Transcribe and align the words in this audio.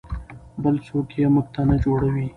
بل 0.63 0.75
څوک 0.87 1.07
یې 1.19 1.27
موږ 1.33 1.47
ته 1.53 1.61
نه 1.69 1.75
جوړوي. 1.83 2.27